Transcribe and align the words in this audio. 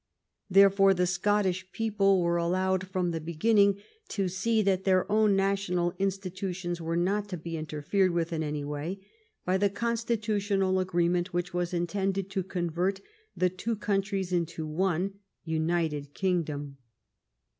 Therefore, 0.49 0.95
the 0.95 1.05
Scottish 1.05 1.71
people 1.71 2.23
were 2.23 2.37
allow 2.37 2.73
ed 2.73 2.87
from 2.87 3.11
the 3.11 3.21
beginning 3.21 3.77
to 4.07 4.27
see 4.29 4.63
that 4.63 4.83
their 4.83 5.05
own 5.11 5.35
national 5.35 5.93
institutions 5.99 6.81
were 6.81 6.95
not 6.97 7.29
to 7.29 7.37
be 7.37 7.55
interfered 7.55 8.09
with 8.09 8.33
in 8.33 8.41
any 8.41 8.63
way 8.63 8.99
by 9.45 9.59
the 9.59 9.69
constitutional 9.69 10.79
agreement 10.79 11.33
which 11.35 11.53
was 11.53 11.71
intended 11.71 12.31
to 12.31 12.41
convert 12.41 12.99
the 13.37 13.51
two 13.51 13.75
countries 13.75 14.33
into 14.33 14.65
one 14.65 15.19
United 15.43 16.15
Kingdom. 16.15 16.77